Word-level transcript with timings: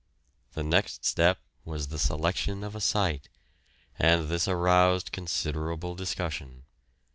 The 0.53 0.63
next 0.63 1.05
step 1.05 1.37
was 1.63 1.89
the 1.89 1.99
selection 1.99 2.63
of 2.63 2.73
a 2.75 2.81
site, 2.81 3.29
and 3.99 4.29
this 4.29 4.47
aroused 4.47 5.11
considerable 5.11 5.93
discussion. 5.93 6.63